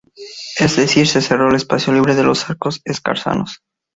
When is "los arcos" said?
2.23-2.81